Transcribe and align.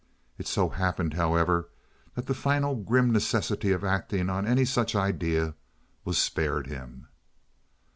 It 0.39 0.47
so 0.47 0.69
happened, 0.69 1.13
however, 1.13 1.69
that 2.15 2.25
the 2.25 2.33
final 2.33 2.73
grim 2.75 3.11
necessity 3.11 3.71
of 3.71 3.83
acting 3.83 4.31
on 4.31 4.47
any 4.47 4.65
such 4.65 4.95
idea 4.95 5.53
was 6.05 6.17
spared 6.17 6.65
him. 6.65 7.07